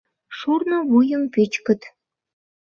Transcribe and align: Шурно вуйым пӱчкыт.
Шурно 0.37 0.77
вуйым 0.89 1.23
пӱчкыт. 1.33 1.81